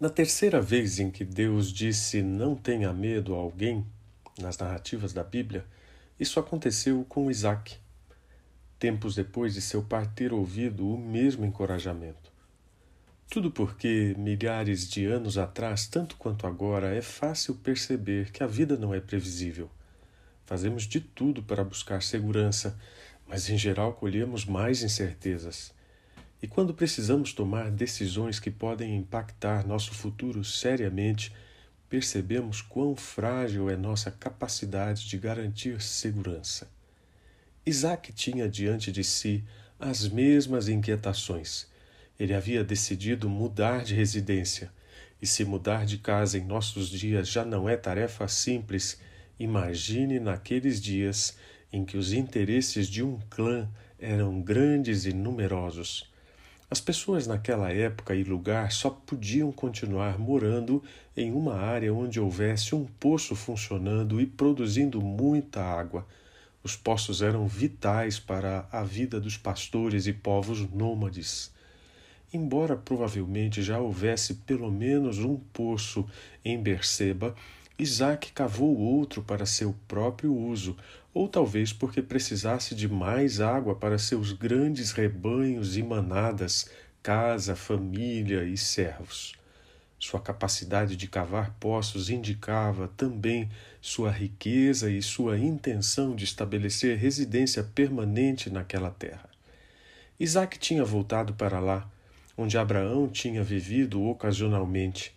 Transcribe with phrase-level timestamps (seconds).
[0.00, 3.84] Na terceira vez em que Deus disse não tenha medo a alguém,
[4.40, 5.62] nas narrativas da Bíblia,
[6.18, 7.76] isso aconteceu com Isaac,
[8.78, 12.32] tempos depois de seu pai ter ouvido o mesmo encorajamento.
[13.28, 18.78] Tudo porque, milhares de anos atrás, tanto quanto agora, é fácil perceber que a vida
[18.78, 19.70] não é previsível.
[20.46, 22.74] Fazemos de tudo para buscar segurança,
[23.28, 25.74] mas em geral colhemos mais incertezas.
[26.42, 31.32] E quando precisamos tomar decisões que podem impactar nosso futuro seriamente,
[31.88, 36.70] percebemos quão frágil é nossa capacidade de garantir segurança.
[37.66, 39.44] Isaac tinha diante de si
[39.78, 41.66] as mesmas inquietações.
[42.18, 44.72] Ele havia decidido mudar de residência,
[45.20, 48.98] e se mudar de casa em nossos dias já não é tarefa simples,
[49.38, 51.36] imagine naqueles dias
[51.72, 56.09] em que os interesses de um clã eram grandes e numerosos.
[56.70, 60.80] As pessoas naquela época e lugar só podiam continuar morando
[61.16, 66.06] em uma área onde houvesse um poço funcionando e produzindo muita água.
[66.62, 71.52] Os poços eram vitais para a vida dos pastores e povos nômades.
[72.32, 76.08] Embora provavelmente já houvesse pelo menos um poço
[76.44, 77.34] em Berseba,
[77.80, 80.76] Isaac cavou outro para seu próprio uso,
[81.14, 86.68] ou talvez porque precisasse de mais água para seus grandes rebanhos e manadas,
[87.02, 89.32] casa, família e servos.
[89.98, 93.48] Sua capacidade de cavar poços indicava também
[93.80, 99.30] sua riqueza e sua intenção de estabelecer residência permanente naquela terra.
[100.18, 101.88] Isaac tinha voltado para lá,
[102.36, 105.14] onde Abraão tinha vivido ocasionalmente,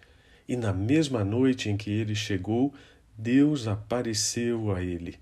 [0.48, 2.74] e na mesma noite em que ele chegou,
[3.18, 5.20] Deus apareceu a ele,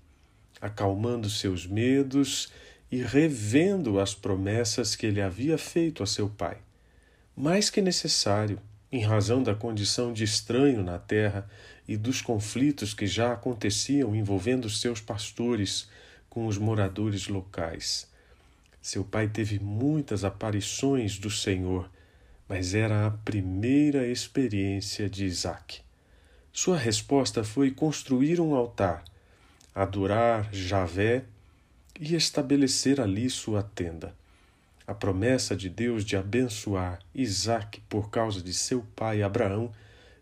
[0.60, 2.50] acalmando seus medos
[2.90, 6.58] e revendo as promessas que ele havia feito a seu pai.
[7.36, 11.48] Mais que necessário, em razão da condição de estranho na terra
[11.88, 15.88] e dos conflitos que já aconteciam envolvendo seus pastores
[16.28, 18.06] com os moradores locais.
[18.80, 21.88] Seu pai teve muitas aparições do Senhor
[22.52, 25.80] mas era a primeira experiência de Isaac.
[26.52, 29.02] Sua resposta foi construir um altar,
[29.74, 31.24] adorar Javé
[31.98, 34.14] e estabelecer ali sua tenda.
[34.86, 39.72] A promessa de Deus de abençoar Isaac por causa de seu pai Abraão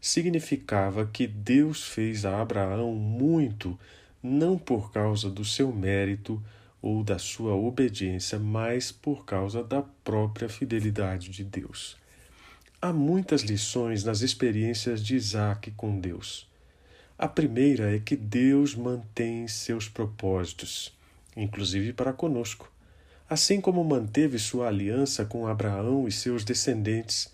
[0.00, 3.76] significava que Deus fez a Abraão muito,
[4.22, 6.40] não por causa do seu mérito
[6.80, 11.98] ou da sua obediência, mas por causa da própria fidelidade de Deus.
[12.82, 16.48] Há muitas lições nas experiências de Isaac com Deus.
[17.18, 20.90] A primeira é que Deus mantém seus propósitos,
[21.36, 22.72] inclusive para conosco,
[23.28, 27.30] assim como manteve sua aliança com Abraão e seus descendentes,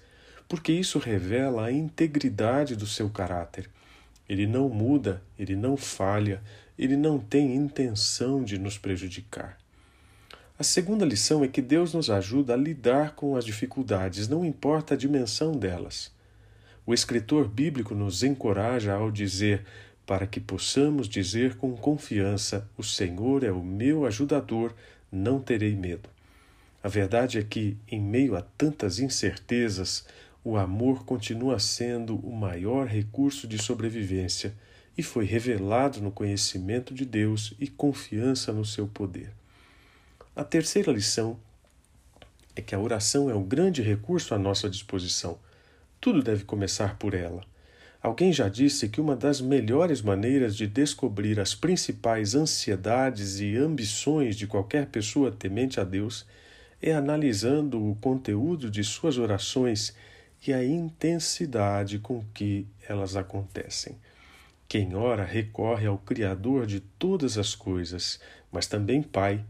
[0.48, 3.70] porque isso revela a integridade do seu caráter.
[4.28, 6.42] Ele não muda, ele não falha,
[6.76, 9.56] ele não tem intenção de nos prejudicar.
[10.58, 14.94] A segunda lição é que Deus nos ajuda a lidar com as dificuldades, não importa
[14.94, 16.10] a dimensão delas.
[16.86, 19.66] O escritor bíblico nos encoraja ao dizer,
[20.06, 24.72] para que possamos dizer com confiança: O Senhor é o meu ajudador,
[25.12, 26.08] não terei medo.
[26.82, 30.06] A verdade é que, em meio a tantas incertezas,
[30.42, 34.54] o amor continua sendo o maior recurso de sobrevivência
[34.96, 39.30] e foi revelado no conhecimento de Deus e confiança no seu poder.
[40.36, 41.38] A terceira lição
[42.54, 45.38] é que a oração é um grande recurso à nossa disposição.
[45.98, 47.42] Tudo deve começar por ela.
[48.02, 54.36] Alguém já disse que uma das melhores maneiras de descobrir as principais ansiedades e ambições
[54.36, 56.26] de qualquer pessoa temente a Deus
[56.82, 59.97] é analisando o conteúdo de suas orações
[60.47, 63.97] e a intensidade com que elas acontecem.
[64.68, 68.20] Quem ora recorre ao Criador de todas as coisas,
[68.53, 69.42] mas também Pai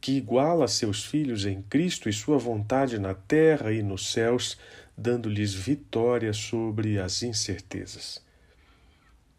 [0.00, 4.56] que iguala seus filhos em Cristo e sua vontade na terra e nos céus,
[4.96, 8.22] dando-lhes vitória sobre as incertezas.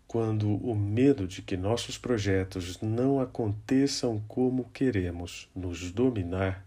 [0.07, 6.65] Quando o medo de que nossos projetos não aconteçam como queremos nos dominar,